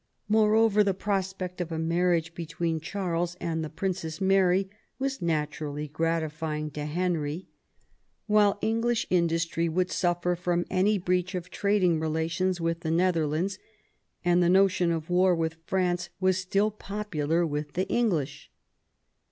[0.27, 6.71] Moreover the prospect of a marriage between Charles and the Princess Mary was naturally gratifying
[6.71, 7.47] to Henry;
[8.25, 13.59] while English industry would suffer from any breach of trading relations with the Netherlands,
[14.25, 18.49] and the notion of war with France was still popular with the English.